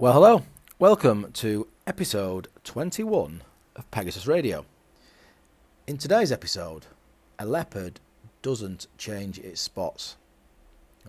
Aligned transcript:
Well, 0.00 0.12
hello. 0.12 0.44
Welcome 0.78 1.32
to 1.32 1.66
episode 1.84 2.46
21 2.62 3.42
of 3.74 3.90
Pegasus 3.90 4.28
Radio. 4.28 4.64
In 5.88 5.98
today's 5.98 6.30
episode, 6.30 6.86
a 7.36 7.44
leopard 7.44 7.98
doesn't 8.40 8.86
change 8.96 9.40
its 9.40 9.60
spots. 9.60 10.16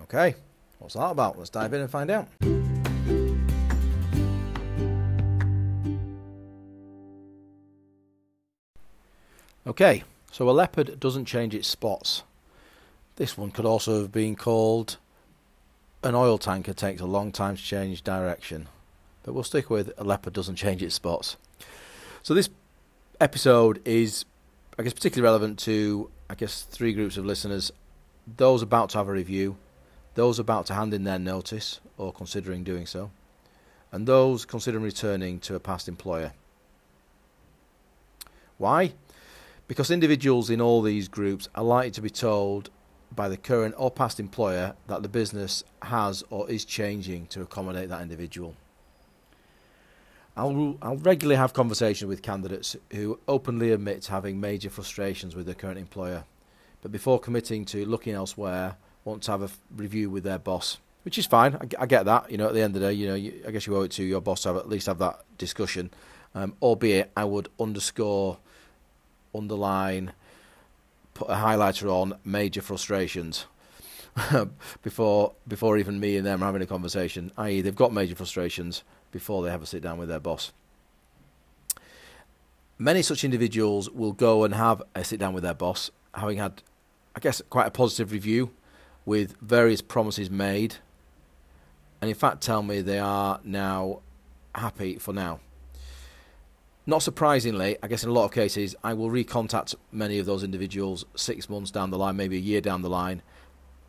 Okay, 0.02 0.34
what's 0.80 0.96
that 0.96 1.12
about? 1.12 1.38
Let's 1.38 1.52
dive 1.52 1.72
in 1.74 1.82
and 1.82 1.92
find 1.92 2.10
out. 2.10 2.30
Okay, 9.68 10.04
so 10.32 10.50
a 10.50 10.52
leopard 10.52 11.00
doesn't 11.00 11.26
change 11.26 11.54
its 11.54 11.68
spots. 11.68 12.24
This 13.18 13.38
one 13.38 13.52
could 13.52 13.66
also 13.66 14.02
have 14.02 14.12
been 14.12 14.36
called 14.36 14.98
an 16.02 16.16
oil 16.16 16.40
tanker 16.40 16.74
takes 16.74 17.02
a 17.02 17.06
long 17.06 17.32
time 17.32 17.56
to 17.56 17.62
change 17.62 18.04
direction. 18.04 18.68
But 19.24 19.34
we'll 19.34 19.44
stick 19.44 19.70
with 19.70 19.92
a 19.98 20.04
leopard 20.04 20.34
doesn't 20.34 20.56
change 20.56 20.82
its 20.82 20.96
spots. 20.96 21.38
So 22.24 22.34
this 22.34 22.50
episode 23.20 23.82
is, 23.86 24.26
I 24.78 24.84
guess, 24.84 24.94
particularly 24.94 25.26
relevant 25.26 25.60
to, 25.60 26.10
I 26.30 26.36
guess, 26.36 26.64
three 26.64 26.94
groups 26.94 27.18
of 27.18 27.26
listeners: 27.26 27.72
those 28.38 28.62
about 28.62 28.90
to 28.92 28.98
have 28.98 29.08
a 29.08 29.12
review, 29.12 29.58
those 30.16 30.40
about 30.40 30.66
to 30.68 30.74
hand 30.74 30.94
in 30.94 31.04
their 31.04 31.20
notice 31.20 31.80
or 31.98 32.14
considering 32.14 32.64
doing 32.64 32.86
so, 32.86 33.12
and 33.92 34.08
those 34.08 34.46
considering 34.46 34.84
returning 34.84 35.40
to 35.42 35.56
a 35.56 35.60
past 35.60 35.88
employer. 35.88 36.34
Why? 38.58 38.94
Because 39.68 39.92
individuals 39.92 40.50
in 40.50 40.60
all 40.60 40.82
these 40.82 41.08
groups 41.08 41.48
are 41.56 41.64
likely 41.64 41.92
to 41.92 42.02
be 42.02 42.10
told 42.10 42.70
by 43.16 43.30
the 43.30 43.38
current 43.38 43.76
or 43.78 43.92
past 43.92 44.20
employer 44.20 44.76
that 44.88 45.04
the 45.04 45.10
business 45.10 45.64
has 45.84 46.24
or 46.30 46.50
is 46.50 46.66
changing 46.66 47.28
to 47.28 47.42
accommodate 47.42 47.90
that 47.90 48.02
individual. 48.02 48.56
I'll, 50.38 50.78
I'll 50.82 50.98
regularly 50.98 51.38
have 51.38 51.54
conversations 51.54 52.08
with 52.08 52.22
candidates 52.22 52.76
who 52.92 53.20
openly 53.28 53.72
admit 53.72 54.06
having 54.06 54.40
major 54.40 54.70
frustrations 54.70 55.36
with 55.36 55.46
their 55.46 55.56
current 55.56 55.78
employer, 55.78 56.24
but 56.82 56.92
before 56.92 57.20
committing 57.20 57.66
to 57.66 57.86
looking 57.86 58.14
elsewhere, 58.14 58.78
want 59.04 59.24
to 59.24 59.32
have 59.32 59.42
a 59.42 59.50
review 59.76 60.10
with 60.10 60.24
their 60.24 60.40
boss, 60.40 60.78
which 61.04 61.18
is 61.18 61.26
fine. 61.26 61.56
I, 61.56 61.84
I, 61.84 61.86
get 61.86 62.06
that. 62.06 62.32
You 62.32 62.38
know, 62.38 62.48
at 62.48 62.54
the 62.54 62.62
end 62.62 62.76
of 62.76 62.82
the 62.82 62.88
day, 62.88 62.94
you 62.94 63.08
know, 63.08 63.16
you, 63.16 63.44
I 63.48 63.52
guess 63.52 63.68
you 63.68 63.76
owe 63.76 63.82
it 63.82 63.92
to 63.92 64.04
your 64.04 64.22
boss 64.22 64.44
to 64.44 64.50
have, 64.50 64.58
at 64.58 64.70
least 64.70 64.88
have 64.88 65.00
that 65.00 65.24
discussion. 65.38 65.90
Um, 66.36 66.54
albeit, 66.62 67.12
I 67.18 67.26
would 67.26 67.50
underscore, 67.60 68.38
underline, 69.34 70.14
put 71.14 71.30
a 71.30 71.36
highlighter 71.36 71.92
on 71.92 72.18
major 72.24 72.62
frustrations 72.62 73.46
before 74.84 75.34
before 75.48 75.78
even 75.78 76.00
me 76.00 76.18
and 76.18 76.26
them 76.26 76.42
are 76.42 76.48
having 76.48 76.62
a 76.62 76.66
conversation. 76.66 77.32
I.e., 77.38 77.62
they've 77.62 77.76
got 77.76 77.94
major 77.94 78.16
frustrations 78.16 78.84
before 79.12 79.44
they 79.44 79.52
have 79.52 79.62
a 79.62 79.66
sit 79.66 79.82
down 79.82 79.98
with 79.98 80.10
their 80.10 80.20
boss. 80.20 80.52
Many 82.78 83.02
such 83.02 83.24
individuals 83.24 83.90
will 83.90 84.14
go 84.14 84.44
and 84.44 84.54
have 84.54 84.82
a 84.96 85.04
sit 85.04 85.20
down 85.20 85.34
with 85.34 85.44
their 85.44 85.54
boss, 85.54 85.92
having 86.14 86.38
had, 86.38 86.62
I 87.16 87.20
guess, 87.20 87.42
quite 87.50 87.68
a 87.68 87.72
positive 87.72 88.12
review 88.12 88.52
with 89.06 89.36
various 89.42 89.82
promises 89.82 90.30
made, 90.30 90.76
and 92.02 92.10
in 92.10 92.16
fact 92.16 92.42
tell 92.42 92.64
me 92.64 92.82
they 92.82 93.00
are 93.00 93.42
now 93.44 94.00
happy 94.56 94.98
for 94.98 95.14
now. 95.14 95.40
Not 96.86 97.04
surprisingly, 97.04 97.78
I 97.84 97.88
guess 97.88 98.04
in 98.04 98.10
a 98.10 98.14
lot 98.14 98.26
of 98.26 98.32
cases, 98.32 98.76
I 98.84 98.94
will 98.94 99.10
recontact 99.10 99.76
many 99.92 100.18
of 100.18 100.26
those 100.26 100.44
individuals 100.44 101.06
six 101.16 101.50
months 101.50 101.70
down 101.70 101.92
the 101.92 101.98
line, 101.98 102.16
maybe 102.16 102.38
a 102.38 102.40
year 102.40 102.62
down 102.62 102.82
the 102.82 102.90
line, 102.90 103.22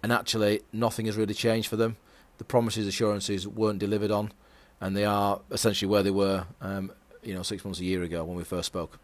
and 0.03 0.12
actually 0.12 0.62
nothing 0.73 1.06
has 1.06 1.17
really 1.17 1.34
changed 1.34 1.69
for 1.69 1.77
them. 1.77 1.97
The 2.39 2.45
promises, 2.45 2.87
assurances 2.87 3.47
weren't 3.47 3.79
delivered 3.79 4.11
on, 4.11 4.33
and 4.81 4.97
they 4.97 5.05
are 5.05 5.41
essentially 5.51 5.91
where 5.91 6.03
they 6.03 6.11
were, 6.11 6.47
um, 6.61 6.93
you 7.22 7.34
know, 7.34 7.43
six 7.43 7.65
months, 7.65 7.81
a 7.81 7.84
year 7.84 8.03
ago 8.03 8.25
when 8.25 8.37
we 8.37 8.44
first 8.44 8.66
spoke. 8.66 8.99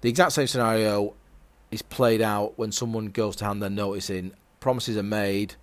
The 0.00 0.08
exact 0.08 0.32
same 0.32 0.46
scenario 0.46 1.14
is 1.70 1.82
played 1.82 2.22
out 2.22 2.58
when 2.58 2.72
someone 2.72 3.06
goes 3.06 3.36
to 3.36 3.44
hand 3.44 3.62
their 3.62 3.70
notice 3.70 4.08
in. 4.08 4.32
Promises 4.60 4.96
are 4.96 5.02
made 5.02 5.56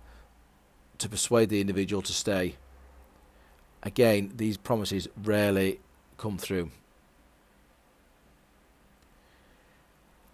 to 0.98 1.08
persuade 1.08 1.48
the 1.48 1.60
individual 1.60 2.02
to 2.02 2.12
stay. 2.12 2.54
Again, 3.82 4.32
these 4.36 4.56
promises 4.56 5.08
rarely 5.22 5.80
come 6.18 6.38
through. 6.38 6.70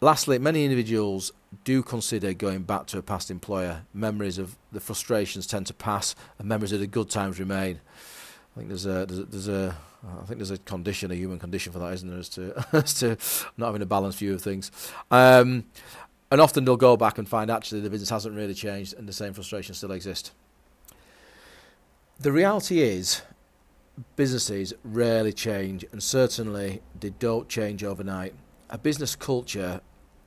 Lastly, 0.01 0.39
many 0.39 0.65
individuals 0.65 1.33
do 1.65 1.83
consider 1.83 2.33
going 2.33 2.63
back 2.63 2.87
to 2.87 2.99
a 2.99 3.03
past 3.03 3.31
employer. 3.31 3.83
Memories 3.93 4.39
of 4.39 4.57
the 4.71 4.81
frustrations 4.81 5.47
tend 5.47 5.67
to 5.67 5.75
pass, 5.75 6.15
and 6.39 6.49
memories 6.49 6.73
of 6.73 6.81
the 6.81 6.87
good 6.87 7.11
times 7.11 7.39
remain. 7.39 7.81
I 8.55 8.59
think 8.59 8.69
there's 8.69 8.87
a 8.87 9.07
there's 9.07 9.19
a, 9.19 9.25
there's 9.25 9.49
a 9.49 9.77
I 10.05 10.25
think 10.25 10.39
there's 10.39 10.51
a 10.51 10.59
condition, 10.59 11.11
a 11.11 11.15
human 11.15 11.39
condition 11.39 11.73
for 11.73 11.79
that, 11.79 11.93
isn't 11.95 12.09
there, 12.09 12.19
as 12.19 12.29
to 12.31 12.67
as 12.73 12.95
to 12.95 13.17
not 13.57 13.67
having 13.67 13.83
a 13.83 13.87
balanced 13.87 14.19
view 14.19 14.35
of 14.35 14.43
things. 14.43 14.71
Um, 15.11 15.65
and 16.31 16.41
often 16.41 16.65
they'll 16.65 16.77
go 16.77 16.97
back 16.97 17.19
and 17.19 17.29
find 17.29 17.51
actually 17.51 17.83
the 17.83 17.91
business 17.91 18.11
hasn't 18.11 18.35
really 18.35 18.55
changed, 18.55 18.95
and 18.95 19.09
the 19.09 19.13
same 19.13 19.35
frustrations 19.35 19.79
still 19.79 19.93
exist. 19.93 20.33
The 22.19 22.33
reality 22.33 22.81
is, 22.81 23.23
businesses 24.17 24.73
rarely 24.83 25.33
change, 25.33 25.85
and 25.93 26.03
certainly 26.03 26.81
they 26.99 27.11
don't 27.11 27.49
change 27.49 27.85
overnight. 27.85 28.35
A 28.71 28.79
business 28.79 29.15
culture 29.15 29.83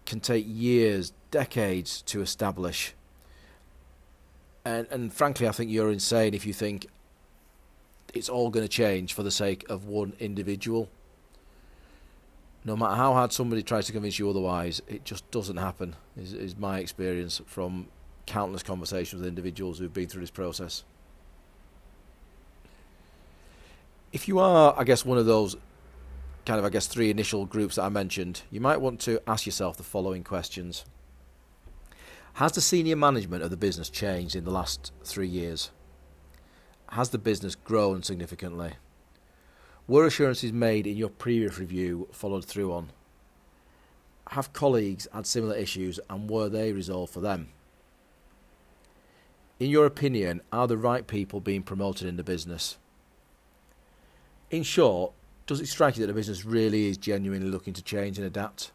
can 0.06 0.20
take 0.20 0.46
years, 0.48 1.14
decades 1.32 2.02
to 2.04 2.22
establish. 2.22 2.94
And, 4.64 4.88
and 4.90 5.14
frankly, 5.14 5.48
I 5.48 5.52
think 5.52 5.72
you're 5.72 5.92
insane 5.92 6.34
if 6.34 6.46
you 6.46 6.54
think 6.54 6.88
it's 8.14 8.30
all 8.30 8.50
going 8.50 8.64
to 8.64 8.70
change 8.70 9.14
for 9.14 9.24
the 9.24 9.32
sake 9.32 9.66
of 9.70 9.86
one 9.86 10.14
individual. 10.20 10.90
No 12.64 12.76
matter 12.76 12.96
how 12.96 13.14
hard 13.14 13.32
somebody 13.32 13.62
tries 13.62 13.86
to 13.88 13.92
convince 13.92 14.18
you 14.18 14.30
otherwise, 14.30 14.82
it 14.88 15.06
just 15.06 15.30
doesn't 15.30 15.58
happen, 15.58 15.96
is, 16.18 16.34
is 16.34 16.58
my 16.58 16.80
experience 16.80 17.42
from 17.46 17.88
countless 18.26 18.64
conversations 18.64 19.22
with 19.22 19.28
individuals 19.28 19.78
who've 19.78 19.94
been 19.94 20.08
through 20.08 20.22
this 20.22 20.32
process. 20.32 20.84
If 24.12 24.28
you 24.28 24.40
are, 24.40 24.74
I 24.78 24.84
guess, 24.84 25.06
one 25.06 25.18
of 25.18 25.26
those 25.28 25.58
kind 26.46 26.60
of, 26.60 26.66
I 26.66 26.70
guess, 26.70 26.88
three 26.88 27.10
initial 27.10 27.46
groups 27.46 27.76
that 27.76 27.84
I 27.84 27.90
mentioned, 27.90 28.44
you 28.52 28.62
might 28.62 28.82
want 28.82 29.00
to 29.02 29.22
ask 29.28 29.46
yourself 29.46 29.78
the 29.78 29.84
following 29.84 30.24
questions. 30.24 30.86
Has 32.34 32.52
the 32.52 32.62
senior 32.62 32.96
management 32.96 33.44
of 33.44 33.50
the 33.50 33.58
business 33.58 33.90
changed 33.90 34.36
in 34.36 34.44
the 34.44 34.52
last 34.52 34.92
three 35.04 35.28
years? 35.28 35.72
Has 36.90 37.10
the 37.10 37.18
business 37.18 37.56
grown 37.56 38.04
significantly? 38.04 38.74
Were 39.88 40.06
assurances 40.06 40.52
made 40.52 40.86
in 40.86 40.98
your 40.98 41.10
previous 41.10 41.58
review 41.58 42.08
followed 42.12 42.46
through 42.46 42.74
on? 42.74 42.92
Have 44.32 44.54
colleagues 44.54 45.08
had 45.14 45.26
similar 45.26 45.56
issues 45.56 46.00
and 46.10 46.30
were 46.30 46.50
they 46.50 46.74
resolved 46.74 47.14
for 47.14 47.22
them? 47.22 47.50
In 49.60 49.70
your 49.70 49.86
opinion, 49.86 50.42
are 50.52 50.68
the 50.68 50.78
right 50.78 51.08
people 51.08 51.40
being 51.40 51.64
promoted 51.64 52.08
in 52.08 52.18
the 52.18 52.24
business? 52.24 52.78
In 54.52 54.64
short, 54.64 55.14
does 55.48 55.62
it 55.62 55.68
strike 55.68 55.96
you 55.96 56.02
that 56.02 56.08
the 56.08 56.14
business 56.14 56.46
really 56.46 56.88
is 56.88 56.98
genuinely 56.98 57.48
looking 57.50 57.74
to 57.74 57.84
change 57.84 58.18
and 58.18 58.26
adapt? 58.26 58.72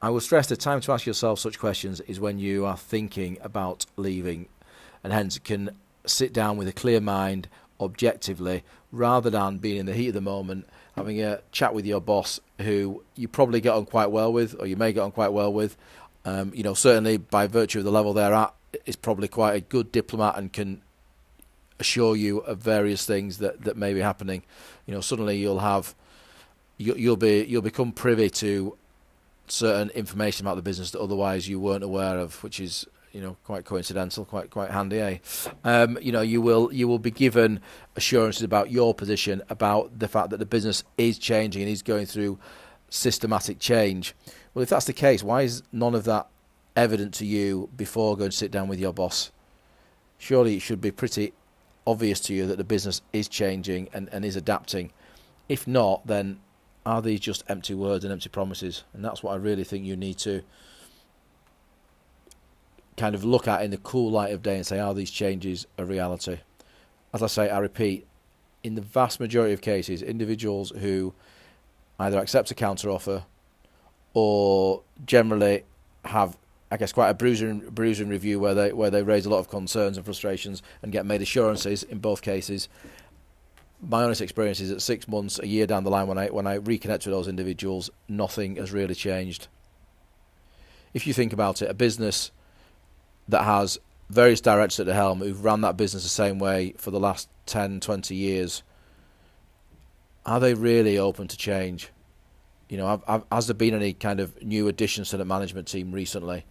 I 0.00 0.10
will 0.10 0.20
stress 0.20 0.46
the 0.46 0.56
time 0.56 0.80
to 0.82 0.92
ask 0.92 1.06
yourself 1.06 1.38
such 1.38 1.58
questions 1.58 2.00
is 2.02 2.20
when 2.20 2.38
you 2.38 2.66
are 2.66 2.76
thinking 2.76 3.38
about 3.42 3.86
leaving 3.96 4.48
and 5.02 5.12
hence 5.12 5.38
can 5.38 5.70
sit 6.04 6.32
down 6.32 6.56
with 6.56 6.68
a 6.68 6.72
clear 6.72 7.00
mind 7.00 7.48
objectively 7.80 8.62
rather 8.92 9.30
than 9.30 9.58
being 9.58 9.78
in 9.78 9.86
the 9.86 9.94
heat 9.94 10.08
of 10.08 10.14
the 10.14 10.20
moment 10.20 10.66
having 10.96 11.22
a 11.22 11.40
chat 11.52 11.74
with 11.74 11.84
your 11.84 12.00
boss 12.00 12.40
who 12.60 13.02
you 13.16 13.28
probably 13.28 13.60
get 13.60 13.74
on 13.74 13.84
quite 13.84 14.10
well 14.10 14.32
with 14.32 14.54
or 14.58 14.66
you 14.66 14.76
may 14.76 14.92
get 14.92 15.00
on 15.00 15.10
quite 15.10 15.32
well 15.32 15.52
with 15.52 15.76
um, 16.24 16.52
you 16.54 16.62
know 16.62 16.74
certainly 16.74 17.16
by 17.16 17.46
virtue 17.46 17.78
of 17.78 17.84
the 17.84 17.90
level 17.90 18.12
they're 18.12 18.34
at 18.34 18.54
is 18.86 18.96
probably 18.96 19.28
quite 19.28 19.54
a 19.54 19.60
good 19.60 19.92
diplomat 19.92 20.36
and 20.38 20.52
can 20.52 20.80
assure 21.78 22.16
you 22.16 22.38
of 22.38 22.58
various 22.58 23.04
things 23.04 23.38
that, 23.38 23.62
that 23.62 23.76
may 23.76 23.92
be 23.92 24.00
happening 24.00 24.42
you 24.86 24.94
know 24.94 25.00
suddenly 25.00 25.36
you'll 25.36 25.60
have 25.60 25.94
you, 26.78 26.94
you'll 26.94 27.16
be 27.16 27.44
you'll 27.44 27.62
become 27.62 27.92
privy 27.92 28.28
to 28.28 28.76
certain 29.48 29.90
information 29.90 30.46
about 30.46 30.56
the 30.56 30.62
business 30.62 30.90
that 30.90 31.00
otherwise 31.00 31.48
you 31.48 31.60
weren't 31.60 31.84
aware 31.84 32.18
of 32.18 32.42
which 32.42 32.60
is 32.60 32.86
you 33.16 33.22
know 33.22 33.34
quite 33.44 33.64
coincidental, 33.64 34.26
quite 34.26 34.50
quite 34.50 34.70
handy, 34.70 35.00
eh? 35.00 35.18
Um, 35.64 35.96
you 36.02 36.12
know, 36.12 36.20
you 36.20 36.42
will 36.42 36.70
you 36.70 36.86
will 36.86 36.98
be 36.98 37.10
given 37.10 37.60
assurances 37.96 38.42
about 38.42 38.70
your 38.70 38.92
position, 38.92 39.42
about 39.48 39.98
the 39.98 40.06
fact 40.06 40.28
that 40.30 40.36
the 40.36 40.44
business 40.44 40.84
is 40.98 41.18
changing 41.18 41.62
and 41.62 41.70
is 41.70 41.80
going 41.80 42.04
through 42.04 42.38
systematic 42.90 43.58
change. 43.58 44.14
Well, 44.52 44.62
if 44.62 44.68
that's 44.68 44.84
the 44.84 44.92
case, 44.92 45.22
why 45.22 45.42
is 45.42 45.62
none 45.72 45.94
of 45.94 46.04
that 46.04 46.28
evident 46.76 47.14
to 47.14 47.24
you 47.24 47.70
before 47.74 48.18
going 48.18 48.32
to 48.32 48.36
sit 48.36 48.50
down 48.50 48.68
with 48.68 48.78
your 48.78 48.92
boss? 48.92 49.32
Surely 50.18 50.56
it 50.56 50.60
should 50.60 50.82
be 50.82 50.90
pretty 50.90 51.32
obvious 51.86 52.20
to 52.20 52.34
you 52.34 52.46
that 52.46 52.58
the 52.58 52.64
business 52.64 53.02
is 53.12 53.28
changing 53.28 53.88
and, 53.92 54.08
and 54.12 54.24
is 54.24 54.36
adapting. 54.36 54.92
If 55.48 55.66
not, 55.66 56.06
then 56.06 56.40
are 56.84 57.00
these 57.00 57.20
just 57.20 57.44
empty 57.48 57.74
words 57.74 58.04
and 58.04 58.12
empty 58.12 58.28
promises? 58.28 58.84
And 58.92 59.04
that's 59.04 59.22
what 59.22 59.32
I 59.32 59.36
really 59.36 59.64
think 59.64 59.84
you 59.84 59.96
need 59.96 60.18
to 60.18 60.42
kind 62.96 63.14
of 63.14 63.24
look 63.24 63.46
at 63.46 63.62
in 63.62 63.70
the 63.70 63.76
cool 63.76 64.10
light 64.10 64.32
of 64.32 64.42
day 64.42 64.56
and 64.56 64.66
say, 64.66 64.78
are 64.78 64.94
these 64.94 65.10
changes 65.10 65.66
a 65.76 65.84
reality? 65.84 66.38
as 67.16 67.22
I 67.22 67.26
say, 67.28 67.48
I 67.48 67.58
repeat, 67.58 68.06
in 68.62 68.74
the 68.74 68.82
vast 68.82 69.20
majority 69.20 69.54
of 69.54 69.62
cases, 69.62 70.02
individuals 70.02 70.70
who 70.70 71.14
either 71.98 72.18
accept 72.18 72.50
a 72.50 72.54
counter 72.54 72.90
offer 72.90 73.24
or 74.12 74.82
generally 75.06 75.64
have, 76.04 76.36
I 76.70 76.76
guess, 76.76 76.92
quite 76.92 77.10
a 77.10 77.14
bruising, 77.14 77.60
bruising 77.70 78.08
review 78.08 78.40
where 78.40 78.54
they 78.54 78.72
where 78.72 78.90
they 78.90 79.02
raise 79.02 79.24
a 79.24 79.30
lot 79.30 79.38
of 79.38 79.48
concerns 79.48 79.96
and 79.96 80.04
frustrations 80.04 80.62
and 80.82 80.90
get 80.90 81.06
made 81.06 81.22
assurances 81.22 81.84
in 81.84 81.98
both 81.98 82.22
cases. 82.22 82.68
My 83.80 84.02
honest 84.02 84.20
experience 84.20 84.58
is 84.60 84.70
that 84.70 84.80
six 84.80 85.06
months, 85.06 85.38
a 85.38 85.46
year 85.46 85.66
down 85.66 85.84
the 85.84 85.90
line, 85.90 86.08
when 86.08 86.18
I 86.18 86.26
when 86.28 86.46
I 86.46 86.58
reconnect 86.58 87.06
with 87.06 87.14
those 87.14 87.28
individuals, 87.28 87.90
nothing 88.08 88.56
has 88.56 88.72
really 88.72 88.96
changed. 88.96 89.46
If 90.92 91.06
you 91.06 91.12
think 91.12 91.32
about 91.32 91.62
it, 91.62 91.70
a 91.70 91.74
business 91.74 92.32
that 93.28 93.44
has 93.44 93.78
various 94.08 94.40
directors 94.40 94.80
at 94.80 94.86
the 94.86 94.94
helm 94.94 95.20
who've 95.20 95.44
run 95.44 95.60
that 95.60 95.76
business 95.76 96.02
the 96.02 96.08
same 96.08 96.38
way 96.38 96.74
for 96.78 96.90
the 96.90 97.00
last 97.00 97.28
10, 97.46 97.80
20 97.80 98.14
years, 98.14 98.62
are 100.24 100.40
they 100.40 100.54
really 100.54 100.96
open 100.96 101.28
to 101.28 101.36
change? 101.36 101.90
You 102.68 102.78
know, 102.78 102.86
have, 102.86 103.04
have, 103.06 103.24
has 103.30 103.46
there 103.46 103.54
been 103.54 103.74
any 103.74 103.92
kind 103.92 104.20
of 104.20 104.42
new 104.42 104.68
additions 104.68 105.10
to 105.10 105.16
the 105.16 105.24
management 105.24 105.68
team 105.68 105.92
recently 105.92 106.44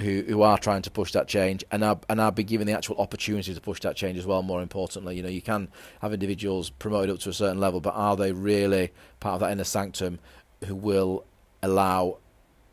who, 0.00 0.22
who 0.28 0.42
are 0.42 0.58
trying 0.58 0.82
to 0.82 0.90
push 0.90 1.12
that 1.12 1.26
change 1.26 1.64
and 1.72 1.82
are, 1.82 1.98
and 2.08 2.20
are 2.20 2.30
being 2.30 2.46
given 2.46 2.66
the 2.66 2.72
actual 2.72 2.96
opportunity 2.98 3.52
to 3.52 3.60
push 3.60 3.80
that 3.80 3.96
change 3.96 4.16
as 4.18 4.26
well, 4.26 4.42
more 4.42 4.62
importantly? 4.62 5.16
You 5.16 5.22
know, 5.22 5.28
you 5.28 5.42
can 5.42 5.68
have 6.00 6.12
individuals 6.12 6.70
promoted 6.70 7.10
up 7.10 7.18
to 7.20 7.30
a 7.30 7.32
certain 7.32 7.58
level, 7.58 7.80
but 7.80 7.94
are 7.94 8.16
they 8.16 8.32
really 8.32 8.92
part 9.20 9.34
of 9.34 9.40
that 9.40 9.50
inner 9.50 9.64
sanctum 9.64 10.20
who 10.66 10.74
will 10.74 11.24
allow 11.62 12.18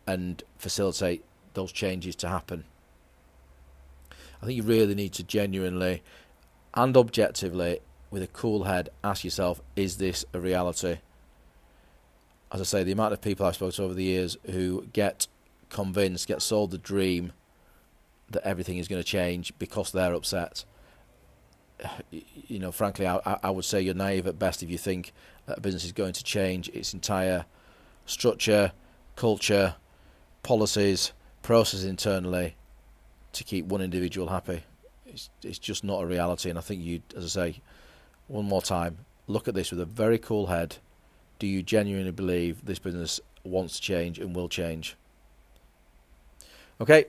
and 0.06 0.44
facilitate 0.57 1.24
those 1.56 1.72
changes 1.72 2.16
to 2.18 2.30
happen? 2.30 2.66
I 4.42 4.45
think 4.45 4.57
you 4.57 4.63
really 4.63 4.94
need 4.94 5.13
to 5.13 5.24
genuinely 5.24 6.04
and 6.75 6.95
objectively, 6.98 7.80
with 8.12 8.22
a 8.22 8.27
cool 8.27 8.66
head, 8.66 8.89
ask 9.04 9.24
yourself, 9.24 9.62
is 9.75 9.98
this 9.98 10.25
a 10.33 10.39
reality? 10.39 10.98
As 12.51 12.62
I 12.62 12.63
say, 12.66 12.83
the 12.83 12.92
amount 12.92 13.13
of 13.13 13.22
people 13.22 13.45
I've 13.45 13.56
spoken 13.56 13.74
to 13.74 13.83
over 13.83 13.94
the 13.94 14.04
years 14.04 14.38
who 14.51 14.88
get 14.94 15.27
convinced, 15.70 16.28
get 16.28 16.42
sold 16.42 16.72
the 16.72 16.78
dream 16.78 17.34
that 18.30 18.44
everything 18.44 18.78
is 18.78 18.88
going 18.88 19.02
to 19.02 19.08
change 19.08 19.54
because 19.60 19.92
they're 19.92 20.14
upset. 20.14 20.66
You 22.48 22.60
know, 22.60 22.72
frankly, 22.72 23.08
I, 23.08 23.40
I 23.42 23.50
would 23.50 23.66
say 23.66 23.82
you're 23.82 23.96
naive 23.96 24.28
at 24.28 24.38
best 24.38 24.62
if 24.62 24.70
you 24.70 24.78
think 24.78 25.14
that 25.48 25.58
a 25.58 25.62
business 25.62 25.84
is 25.84 25.92
going 25.92 26.14
to 26.14 26.24
change 26.24 26.70
its 26.70 26.94
entire 26.94 27.46
structure, 28.06 28.72
culture, 29.16 29.76
policies, 30.44 31.12
processes 31.42 31.86
internally 31.86 32.56
to 33.34 33.44
keep 33.44 33.66
one 33.66 33.82
individual 33.82 34.28
happy. 34.28 34.64
It's, 35.08 35.32
it's 35.44 35.58
just 35.58 35.84
not 35.84 36.04
a 36.04 36.06
reality. 36.06 36.52
And 36.52 36.60
I 36.60 36.62
think 36.62 36.84
you, 36.84 37.02
as 37.18 37.36
I 37.36 37.52
say, 37.52 37.62
one 38.28 38.46
more 38.46 38.62
time, 38.62 39.00
look 39.28 39.48
at 39.48 39.56
this 39.56 39.72
with 39.72 39.80
a 39.80 39.86
very 39.86 40.20
cool 40.20 40.48
head. 40.48 40.78
Do 41.40 41.48
you 41.48 41.64
genuinely 41.64 42.12
believe 42.12 42.64
this 42.64 42.80
business 42.80 43.20
wants 43.44 43.78
to 43.78 43.82
change 43.82 44.20
and 44.20 44.36
will 44.36 44.50
change? 44.50 44.96
Okay, 46.81 47.06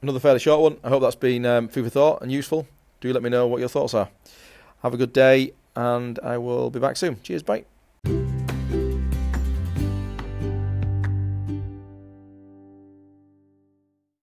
another 0.00 0.20
fairly 0.20 0.38
short 0.38 0.60
one. 0.60 0.76
I 0.84 0.88
hope 0.88 1.02
that's 1.02 1.16
been 1.16 1.44
um, 1.44 1.68
food 1.68 1.84
for 1.84 1.90
thought 1.90 2.22
and 2.22 2.30
useful. 2.30 2.68
Do 3.00 3.12
let 3.12 3.22
me 3.22 3.30
know 3.30 3.46
what 3.46 3.58
your 3.60 3.68
thoughts 3.68 3.94
are. 3.94 4.08
Have 4.82 4.94
a 4.94 4.96
good 4.96 5.12
day, 5.12 5.52
and 5.74 6.18
I 6.22 6.38
will 6.38 6.70
be 6.70 6.78
back 6.78 6.96
soon. 6.96 7.20
Cheers, 7.22 7.42
bye. 7.42 7.64